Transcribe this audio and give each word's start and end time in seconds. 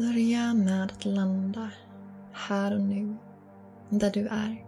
Börja 0.00 0.54
med 0.54 0.84
att 0.84 1.04
landa 1.04 1.70
här 2.32 2.74
och 2.74 2.80
nu, 2.80 3.16
där 3.88 4.10
du 4.10 4.26
är. 4.26 4.66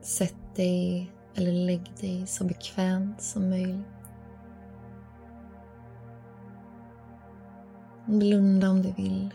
Sätt 0.00 0.56
dig 0.56 1.12
eller 1.34 1.52
lägg 1.52 1.92
dig 2.00 2.26
så 2.26 2.44
bekvämt 2.44 3.22
som 3.22 3.50
möjligt. 3.50 3.86
Blunda 8.06 8.70
om 8.70 8.82
du 8.82 8.92
vill. 8.92 9.34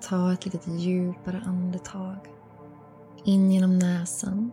Ta 0.00 0.32
ett 0.32 0.44
lite 0.44 0.70
djupare 0.70 1.42
andetag. 1.46 2.18
In 3.24 3.50
genom 3.50 3.78
näsan 3.78 4.50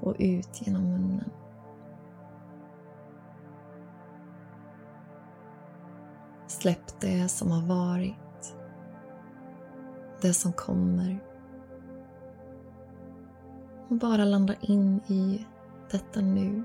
och 0.00 0.16
ut 0.18 0.60
genom 0.66 0.82
munnen. 0.82 1.30
Släpp 6.62 7.00
det 7.00 7.28
som 7.28 7.50
har 7.50 7.62
varit. 7.62 8.54
Det 10.20 10.34
som 10.34 10.52
kommer. 10.52 11.24
Och 13.88 13.96
bara 13.96 14.24
landa 14.24 14.54
in 14.60 15.00
i 15.06 15.46
detta 15.90 16.20
nu. 16.20 16.64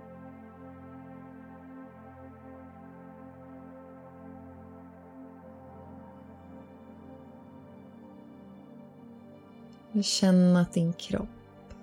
Känn 10.02 10.56
att 10.56 10.74
din 10.74 10.94
kropp 10.94 11.30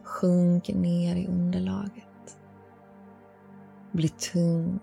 sjunker 0.02 0.74
ner 0.74 1.16
i 1.16 1.26
underlaget. 1.26 2.38
Blir 3.92 4.32
tung. 4.32 4.80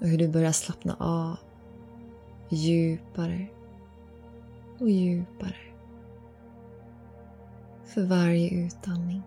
Och 0.00 0.08
hur 0.08 0.18
du 0.18 0.28
börjar 0.28 0.52
slappna 0.52 0.96
av 0.98 1.36
djupare 2.48 3.46
och 4.78 4.90
djupare 4.90 5.56
för 7.84 8.02
varje 8.02 8.50
utandning. 8.50 9.22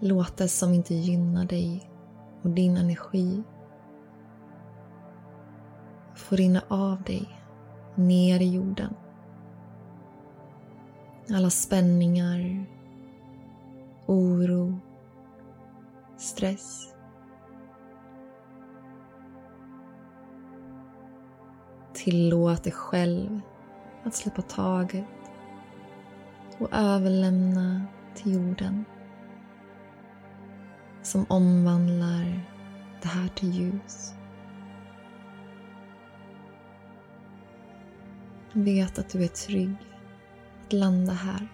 Låt 0.00 0.36
det 0.36 0.48
som 0.48 0.74
inte 0.74 0.94
gynnar 0.94 1.44
dig 1.44 1.90
och 2.42 2.50
din 2.50 2.76
energi 2.76 3.42
få 6.14 6.36
rinna 6.36 6.62
av 6.68 7.02
dig 7.02 7.28
ner 7.94 8.40
i 8.40 8.54
jorden. 8.54 8.94
Alla 11.30 11.50
spänningar, 11.50 12.64
oro, 14.06 14.78
stress. 16.16 16.94
Tillåt 21.94 22.64
dig 22.64 22.72
själv 22.72 23.40
att 24.04 24.14
släppa 24.14 24.42
taget 24.42 25.04
och 26.58 26.68
överlämna 26.72 27.84
till 28.14 28.34
jorden 28.34 28.84
som 31.02 31.26
omvandlar 31.28 32.40
det 33.02 33.08
här 33.08 33.28
till 33.28 33.50
ljus. 33.50 34.14
Vet 38.52 38.98
att 38.98 39.08
du 39.10 39.24
är 39.24 39.28
trygg 39.28 39.76
att 40.68 40.72
landa 40.72 41.12
här. 41.12 41.48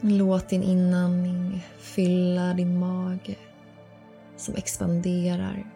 Låt 0.00 0.48
din 0.48 0.62
inandning 0.62 1.66
fylla 1.78 2.54
din 2.54 2.78
mage 2.78 3.36
som 4.36 4.54
expanderar 4.54 5.66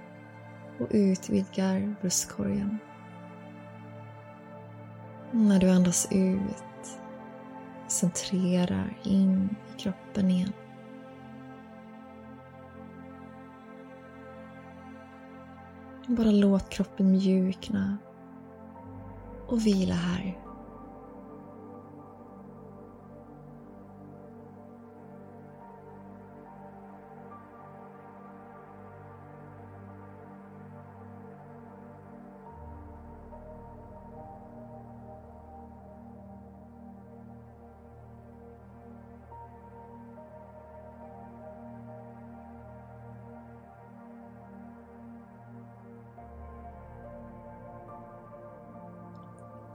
och 0.81 0.87
utvidgar 0.91 1.94
bröstkorgen. 2.00 2.78
När 5.33 5.59
du 5.60 5.71
andas 5.71 6.09
ut 6.12 7.00
centrerar 7.88 8.97
in 9.04 9.56
i 9.75 9.81
kroppen 9.81 10.31
igen. 10.31 10.53
Bara 16.10 16.31
låt 16.31 16.71
kroppen 16.71 17.10
mjukna 17.12 17.97
och 19.47 19.66
vila 19.66 19.94
här. 19.94 20.38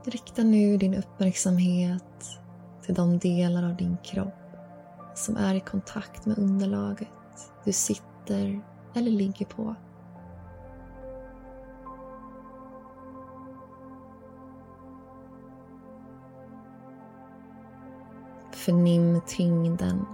Rikta 0.08 0.42
nu 0.42 0.76
din 0.76 0.94
uppmärksamhet 0.94 2.38
till 2.82 2.94
de 2.94 3.18
delar 3.18 3.70
av 3.70 3.76
din 3.76 3.96
kropp 4.04 4.34
som 5.14 5.36
är 5.36 5.54
i 5.54 5.60
kontakt 5.60 6.26
med 6.26 6.38
underlaget 6.38 7.08
du 7.64 7.72
sitter 7.72 8.60
eller 8.94 9.10
ligger 9.10 9.46
på. 9.46 9.74
Förnim 18.52 19.20
tyngden 19.26 20.06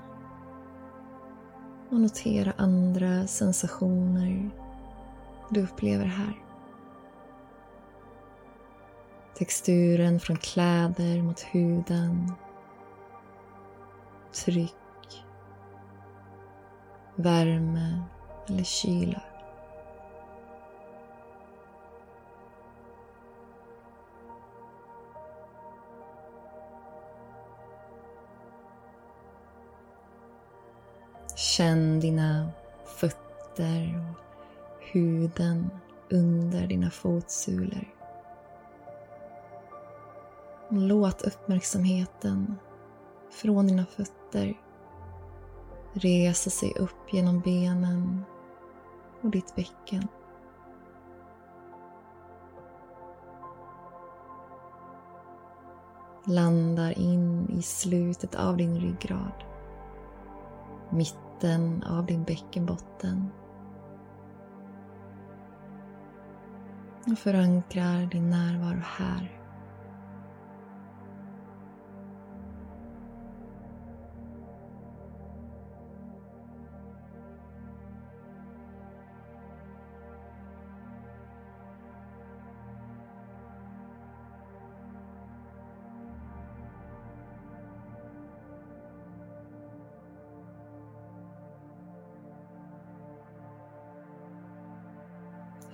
och 1.90 2.00
notera 2.00 2.52
andra 2.56 3.26
sensationer 3.26 4.50
du 5.50 5.62
upplever 5.62 6.04
här. 6.04 6.41
Texturen 9.42 10.20
från 10.20 10.36
kläder 10.36 11.22
mot 11.22 11.40
huden. 11.40 12.32
Tryck. 14.32 15.24
Värme 17.16 18.02
eller 18.48 18.64
kyla. 18.64 19.22
Känn 31.36 32.00
dina 32.00 32.50
fötter 32.84 34.00
och 34.10 34.84
huden 34.92 35.70
under 36.10 36.66
dina 36.66 36.90
fotsulor. 36.90 38.01
Låt 40.74 41.22
uppmärksamheten 41.22 42.54
från 43.30 43.66
dina 43.66 43.86
fötter 43.86 44.60
resa 45.92 46.50
sig 46.50 46.72
upp 46.78 47.12
genom 47.12 47.40
benen 47.40 48.24
och 49.20 49.30
ditt 49.30 49.54
bäcken. 49.54 50.08
Landar 56.24 56.98
in 56.98 57.50
i 57.50 57.62
slutet 57.62 58.34
av 58.34 58.56
din 58.56 58.80
ryggrad. 58.80 59.44
Mitten 60.90 61.82
av 61.82 62.06
din 62.06 62.24
bäckenbotten. 62.24 63.30
Och 67.06 67.18
förankrar 67.18 68.06
din 68.06 68.30
närvaro 68.30 68.82
här. 68.84 69.41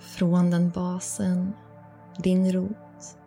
Från 0.09 0.51
den 0.51 0.69
basen, 0.69 1.53
din 2.17 2.51
rot, 2.51 3.17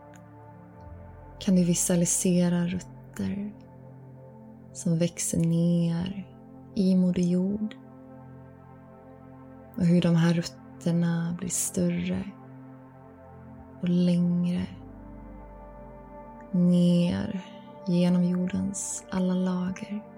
kan 1.40 1.56
du 1.56 1.64
visualisera 1.64 2.66
rötter 2.66 3.52
som 4.72 4.98
växer 4.98 5.38
ner 5.38 6.26
i 6.74 6.96
Moder 6.96 7.22
Jord 7.22 7.74
och 9.76 9.86
hur 9.86 10.02
de 10.02 10.16
här 10.16 10.34
rötterna 10.34 11.36
blir 11.38 11.48
större 11.48 12.24
och 13.80 13.88
längre 13.88 14.66
ner 16.50 17.40
genom 17.86 18.24
jordens 18.24 19.04
alla 19.10 19.34
lager. 19.34 20.11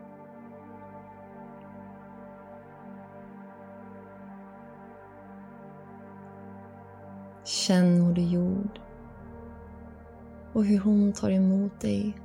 Känn 7.67 8.01
Moder 8.01 8.23
Jord 8.23 8.81
och 10.53 10.65
hur 10.65 10.79
hon 10.79 11.13
tar 11.13 11.31
emot 11.31 11.81
dig 11.81 12.17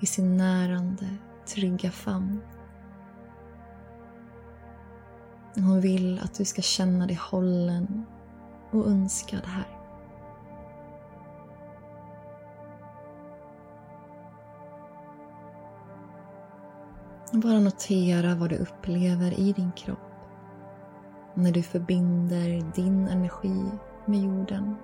i 0.00 0.06
sin 0.06 0.36
närande, 0.36 1.06
trygga 1.46 1.90
famn. 1.90 2.40
Hon 5.54 5.80
vill 5.80 6.20
att 6.24 6.34
du 6.34 6.44
ska 6.44 6.62
känna 6.62 7.06
dig 7.06 7.16
hållen 7.16 8.04
och 8.70 8.86
önskad 8.86 9.42
här. 9.44 9.78
Bara 17.32 17.60
notera 17.60 18.34
vad 18.34 18.50
du 18.50 18.56
upplever 18.56 19.40
i 19.40 19.52
din 19.52 19.72
kropp 19.72 19.98
när 21.34 21.52
du 21.52 21.62
förbinder 21.62 22.72
din 22.74 23.08
energi 23.08 23.64
med 24.10 24.20
jorden. 24.20 24.76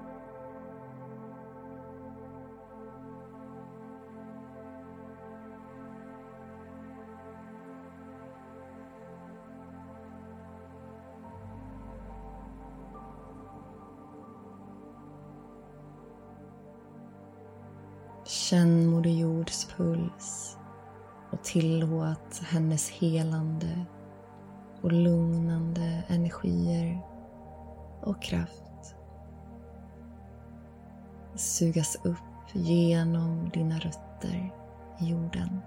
Känn 18.24 18.86
Moder 18.86 19.10
Jords 19.10 19.66
puls 19.76 20.56
och 21.30 21.44
tillåt 21.44 22.40
hennes 22.42 22.90
helande 22.90 23.86
och 24.82 24.92
lugnande 24.92 26.04
energier 26.08 27.00
och 28.02 28.22
kraft 28.22 28.65
sugas 31.36 31.96
upp 32.04 32.16
genom 32.52 33.50
dina 33.54 33.78
rötter 33.78 34.52
i 35.00 35.10
jorden. 35.10 35.60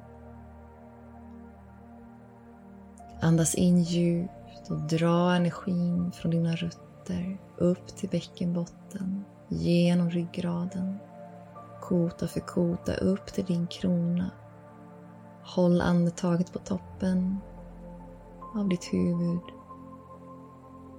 Andas 3.22 3.56
in 3.56 3.84
djupt 3.84 4.70
och 4.70 4.78
dra 4.78 5.36
energin 5.36 6.12
från 6.12 6.32
dina 6.32 6.56
rötter 6.56 7.40
upp 7.58 7.88
till 7.88 8.10
bäckenbotten, 8.10 9.26
genom 9.48 10.10
ryggraden, 10.10 10.98
kota 11.82 12.28
för 12.28 12.40
kota 12.40 12.94
upp 12.94 13.26
till 13.26 13.46
din 13.46 13.68
krona. 13.68 14.32
Håll 15.44 15.82
andetaget 15.82 16.54
på 16.54 16.60
toppen 16.60 17.38
av 18.56 18.70
ditt 18.70 18.94
huvud 18.94 19.42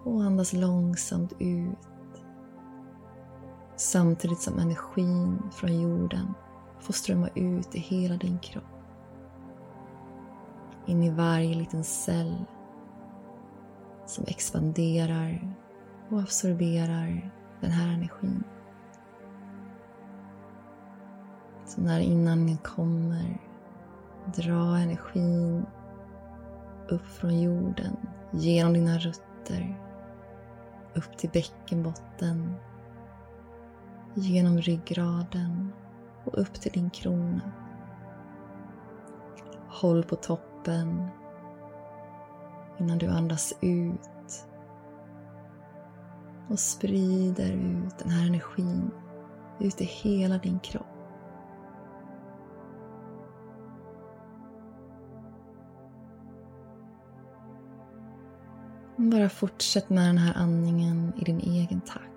och 0.04 0.22
andas 0.22 0.52
långsamt 0.52 1.32
ut 1.38 1.78
samtidigt 3.80 4.40
som 4.40 4.58
energin 4.58 5.42
från 5.52 5.80
jorden 5.80 6.34
får 6.80 6.92
strömma 6.92 7.28
ut 7.34 7.74
i 7.74 7.78
hela 7.78 8.16
din 8.16 8.38
kropp. 8.38 8.64
In 10.86 11.02
i 11.02 11.10
varje 11.10 11.54
liten 11.54 11.84
cell 11.84 12.44
som 14.06 14.24
expanderar 14.28 15.54
och 16.08 16.20
absorberar 16.20 17.30
den 17.60 17.70
här 17.70 17.88
energin. 17.88 18.44
Så 21.66 21.80
när 21.80 22.00
inandningen 22.00 22.58
kommer, 22.58 23.40
dra 24.36 24.78
energin 24.78 25.66
upp 26.88 27.06
från 27.06 27.40
jorden, 27.40 27.96
genom 28.30 28.72
dina 28.72 28.98
rötter, 28.98 29.80
upp 30.94 31.18
till 31.18 31.30
bäckenbotten 31.30 32.56
genom 34.14 34.58
ryggraden 34.58 35.72
och 36.24 36.38
upp 36.38 36.54
till 36.54 36.72
din 36.72 36.90
krona. 36.90 37.52
Håll 39.68 40.04
på 40.04 40.16
toppen 40.16 41.08
innan 42.78 42.98
du 42.98 43.06
andas 43.06 43.54
ut 43.60 44.46
och 46.48 46.58
sprider 46.58 47.52
ut 47.52 47.98
den 47.98 48.10
här 48.10 48.26
energin 48.26 48.90
ut 49.60 49.80
i 49.80 49.84
hela 49.84 50.38
din 50.38 50.58
kropp. 50.60 50.86
Bara 58.96 59.28
fortsätt 59.28 59.90
med 59.90 60.08
den 60.08 60.18
här 60.18 60.34
andningen 60.36 61.12
i 61.16 61.24
din 61.24 61.40
egen 61.40 61.80
takt. 61.80 62.09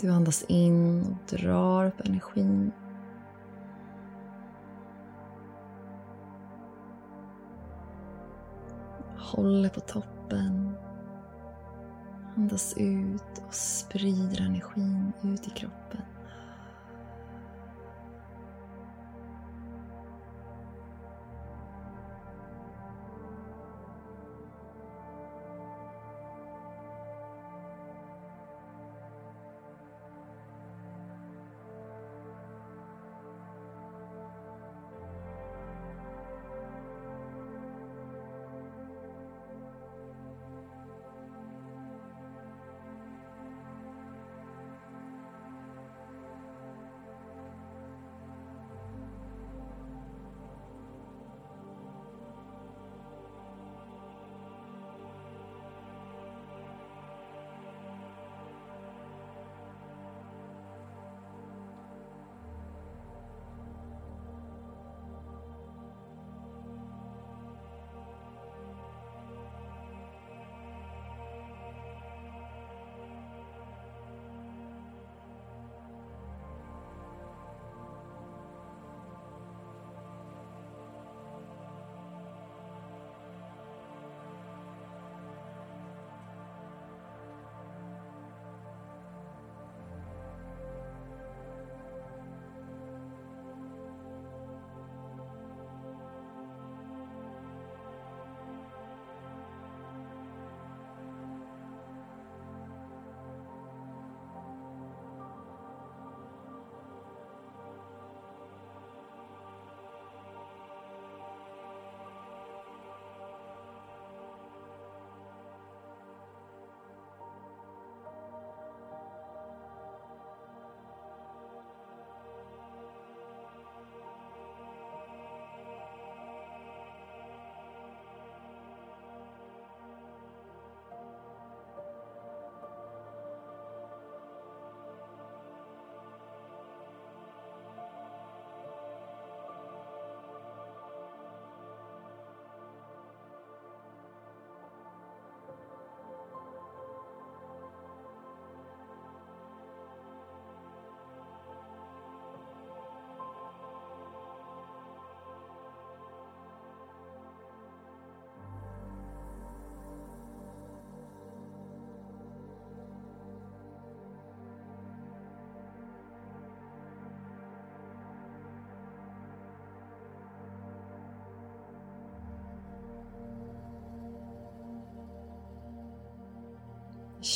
Du 0.00 0.10
andas 0.10 0.42
in 0.42 1.02
och 1.02 1.36
drar 1.36 1.86
upp 1.86 2.00
energin. 2.00 2.72
Håller 9.18 9.68
på 9.68 9.80
toppen. 9.80 10.74
Andas 12.36 12.74
ut 12.76 13.42
och 13.46 13.54
sprider 13.54 14.40
energin 14.40 15.12
ut 15.22 15.46
i 15.46 15.50
kroppen. 15.50 16.02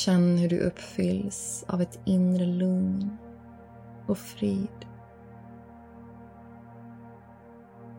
Känn 0.05 0.37
hur 0.37 0.49
du 0.49 0.59
uppfylls 0.59 1.65
av 1.67 1.81
ett 1.81 1.99
inre 2.05 2.45
lugn 2.45 3.17
och 4.07 4.17
frid. 4.17 4.85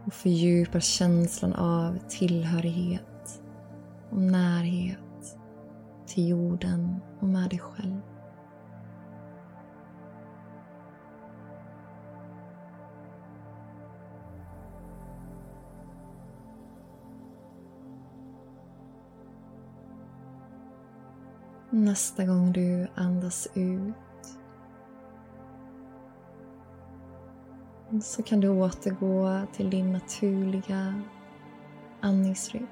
Och 0.06 0.12
fördjupar 0.12 0.80
känslan 0.80 1.52
av 1.52 1.98
tillhörighet 2.08 3.42
och 4.10 4.20
närhet 4.20 5.38
till 6.06 6.28
jorden 6.28 7.00
och 7.20 7.28
med 7.28 7.50
dig 7.50 7.58
själv. 7.58 8.00
Nästa 21.76 22.24
gång 22.24 22.52
du 22.52 22.86
andas 22.94 23.48
ut 23.54 23.94
så 28.02 28.22
kan 28.22 28.40
du 28.40 28.48
återgå 28.48 29.40
till 29.52 29.70
din 29.70 29.92
naturliga 29.92 31.02
andningsrytm. 32.00 32.66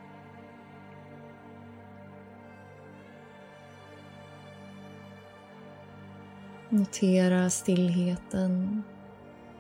Notera 6.69 7.51
stillheten 7.51 8.83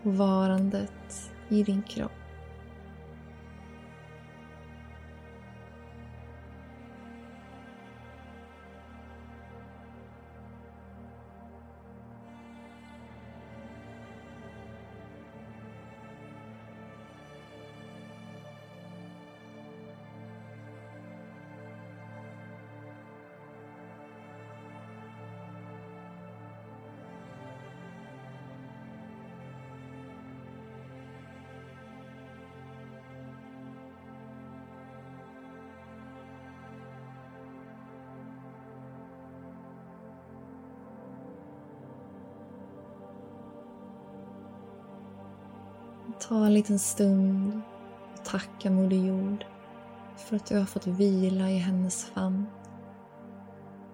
och 0.02 0.14
varandet 0.14 1.32
i 1.49 1.62
din 1.62 1.82
kropp. 1.82 2.22
Ta 46.21 46.47
en 46.47 46.54
liten 46.54 46.78
stund 46.78 47.61
och 48.12 48.25
tacka 48.25 48.71
Moder 48.71 48.97
Jord 48.97 49.45
för 50.16 50.37
att 50.37 50.47
du 50.47 50.59
har 50.59 50.64
fått 50.64 50.87
vila 50.87 51.50
i 51.50 51.59
hennes 51.59 52.04
famn 52.04 52.47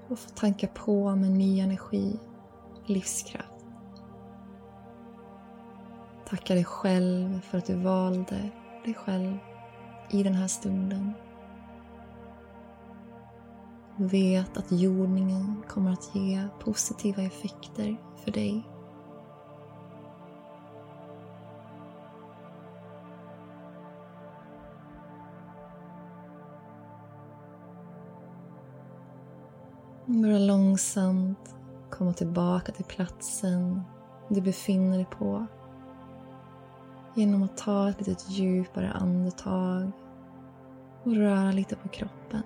och 0.09 0.19
fått 0.19 0.37
tanka 0.37 0.67
på 0.67 1.17
med 1.17 1.31
ny 1.31 1.61
energi, 1.61 2.19
livskraft. 2.87 3.65
Tacka 6.29 6.55
dig 6.55 6.65
själv 6.65 7.41
för 7.41 7.59
att 7.59 7.67
du 7.67 7.75
valde 7.75 8.51
dig 8.85 8.95
själv 8.95 9.39
i 10.11 10.23
den 10.23 10.35
här 10.35 10.49
stunden. 10.49 11.13
Vet 13.97 14.57
att 14.57 14.73
jordningen 14.73 15.63
kommer 15.69 15.93
att 15.93 16.15
ge 16.15 16.49
positiva 16.61 17.23
effekter 17.23 17.97
för 18.25 18.31
dig 18.31 18.67
Börja 30.23 30.39
långsamt 30.39 31.55
komma 31.91 32.13
tillbaka 32.13 32.73
till 32.73 32.85
platsen 32.85 33.83
du 34.29 34.41
befinner 34.41 34.97
dig 34.97 35.07
på 35.19 35.47
genom 37.15 37.43
att 37.43 37.57
ta 37.57 37.89
ett 37.89 38.07
lite 38.07 38.33
djupare 38.33 38.93
andetag 38.93 39.91
och 41.05 41.17
röra 41.17 41.53
lite 41.53 41.77
på 41.77 41.89
kroppen. 41.89 42.43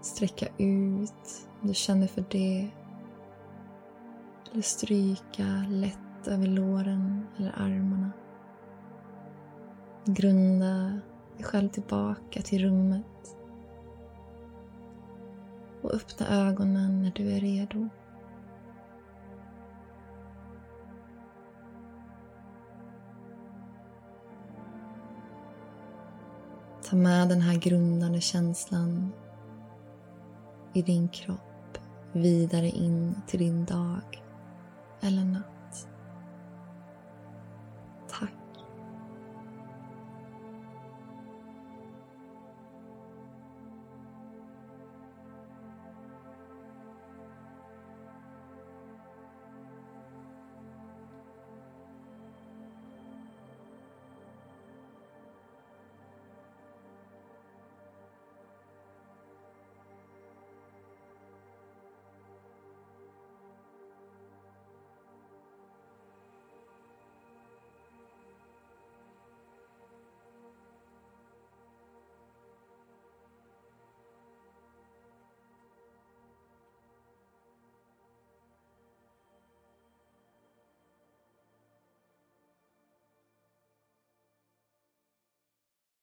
Sträcka 0.00 0.46
ut 0.58 1.48
om 1.60 1.68
du 1.68 1.74
känner 1.74 2.06
för 2.06 2.24
det. 2.30 2.70
Eller 4.52 4.62
stryka 4.62 5.64
lätt 5.68 6.28
över 6.28 6.46
låren 6.46 7.26
eller 7.36 7.52
armarna. 7.56 8.10
Grunda 10.04 11.00
dig 11.36 11.44
själv 11.44 11.68
tillbaka 11.68 12.42
till 12.42 12.62
rummet 12.62 13.06
och 15.82 15.94
öppna 15.94 16.28
ögonen 16.28 17.02
när 17.02 17.10
du 17.10 17.32
är 17.32 17.40
redo. 17.40 17.88
Ta 26.90 26.96
med 26.96 27.28
den 27.28 27.40
här 27.40 27.54
grundande 27.54 28.20
känslan 28.20 29.12
i 30.72 30.82
din 30.82 31.08
kropp 31.08 31.78
vidare 32.12 32.68
in 32.68 33.14
till 33.26 33.38
din 33.38 33.64
dag 33.64 34.22
eller 35.00 35.24
natt. 35.24 35.61